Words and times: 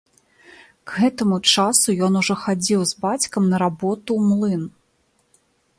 К 0.91 0.95
гэтаму 1.01 1.37
часу 1.55 1.87
ён 2.07 2.11
ужо 2.23 2.35
хадзіў 2.45 2.81
з 2.93 2.99
бацькам 3.05 3.43
на 3.53 3.57
работу 3.65 4.09
ў 4.23 4.33
млын. 4.33 4.63